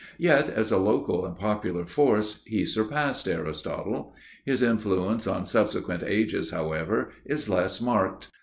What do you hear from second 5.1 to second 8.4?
on subsequent ages, however, is less marked.